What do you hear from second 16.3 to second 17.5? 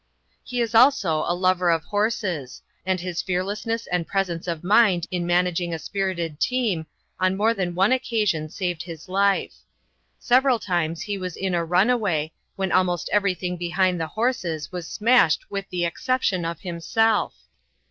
of himself.